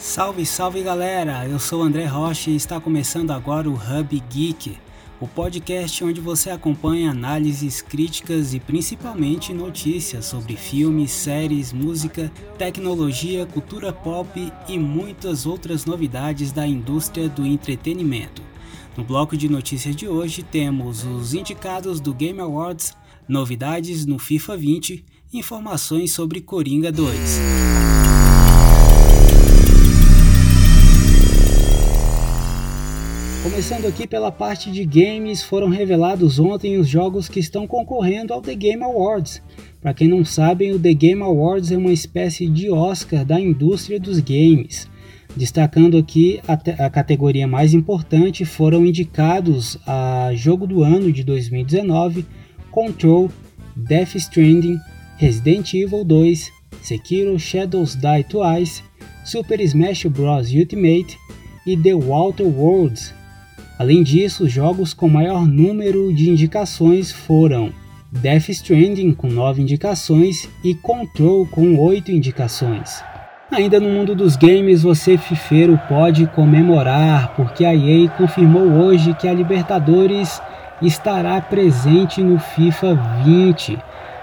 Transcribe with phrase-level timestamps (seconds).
[0.00, 1.46] Salve, salve galera!
[1.46, 4.78] Eu sou André Rocha e está começando agora o Hub Geek,
[5.20, 13.44] o podcast onde você acompanha análises, críticas e principalmente notícias sobre filmes, séries, música, tecnologia,
[13.44, 18.42] cultura pop e muitas outras novidades da indústria do entretenimento.
[18.96, 22.96] No bloco de notícias de hoje temos os indicados do Game Awards,
[23.28, 27.79] novidades no FIFA 20 e informações sobre Coringa 2.
[33.60, 38.40] Começando aqui pela parte de games, foram revelados ontem os jogos que estão concorrendo ao
[38.40, 39.42] The Game Awards.
[39.82, 44.00] Para quem não sabe, o The Game Awards é uma espécie de Oscar da indústria
[44.00, 44.88] dos games.
[45.36, 46.54] Destacando aqui a,
[46.86, 52.24] a categoria mais importante, foram indicados a Jogo do Ano de 2019,
[52.70, 53.28] Control,
[53.76, 54.78] Death Stranding,
[55.18, 56.50] Resident Evil 2,
[56.80, 58.82] Sekiro Shadows Die Twice,
[59.22, 60.50] Super Smash Bros.
[60.50, 61.18] Ultimate
[61.66, 63.19] e The Walter Worlds,
[63.80, 67.72] Além disso, jogos com maior número de indicações foram
[68.12, 73.02] Death Stranding com 9 indicações e Control com 8 indicações.
[73.50, 79.26] Ainda no mundo dos games, você fifeiro pode comemorar, porque a EA confirmou hoje que
[79.26, 80.42] a Libertadores
[80.82, 83.78] estará presente no FIFA 20.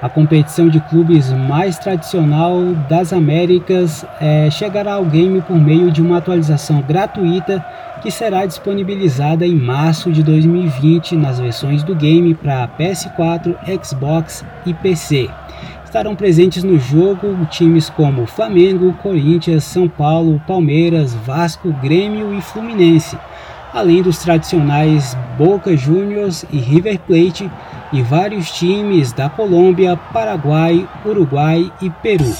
[0.00, 6.00] A competição de clubes mais tradicional das Américas é, chegará ao game por meio de
[6.00, 7.64] uma atualização gratuita
[8.00, 14.72] que será disponibilizada em março de 2020 nas versões do game para PS4, Xbox e
[14.72, 15.28] PC.
[15.84, 23.18] Estarão presentes no jogo times como Flamengo, Corinthians, São Paulo, Palmeiras, Vasco, Grêmio e Fluminense,
[23.78, 27.48] além dos tradicionais Boca Juniors e River Plate
[27.92, 32.34] e vários times da Colômbia, Paraguai, Uruguai e Peru.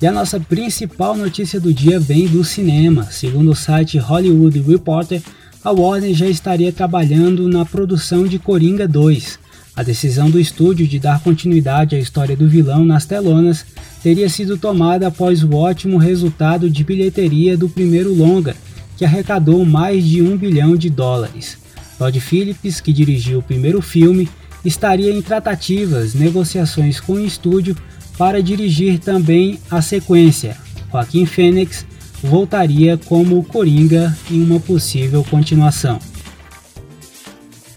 [0.00, 3.04] E a nossa principal notícia do dia vem do cinema.
[3.10, 5.22] Segundo o site Hollywood Reporter,
[5.62, 9.38] a Warner já estaria trabalhando na produção de Coringa 2.
[9.76, 13.66] A decisão do estúdio de dar continuidade à história do vilão nas telonas
[14.02, 18.56] teria sido tomada após o ótimo resultado de bilheteria do primeiro longa,
[18.96, 21.58] que arrecadou mais de um bilhão de dólares.
[21.98, 24.28] Todd Phillips, que dirigiu o primeiro filme,
[24.64, 27.76] estaria em tratativas, negociações com o estúdio
[28.18, 30.56] para dirigir também a sequência.
[30.90, 31.86] Joaquim Fênix
[32.22, 35.98] voltaria como Coringa em uma possível continuação.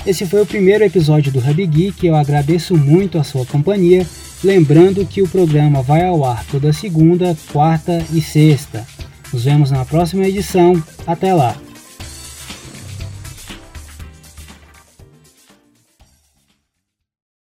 [0.06, 4.07] Esse foi o primeiro episódio do Hub Geek, eu agradeço muito a sua companhia,
[4.44, 8.88] lembrando que o programa vai ao ar toda segunda, quarta e sexta.
[9.31, 11.56] Nos vemos na próxima edição, até lá!